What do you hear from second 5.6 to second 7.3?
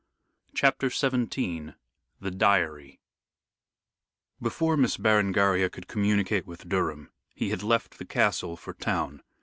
could communicate with Durham,